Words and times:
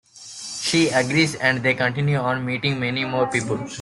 She 0.61 0.89
agrees 0.89 1.35
and 1.35 1.61
they 1.61 1.75
continue 1.75 2.17
on, 2.17 2.43
meeting 2.43 2.79
many 2.79 3.05
more 3.05 3.27
people. 3.27 3.63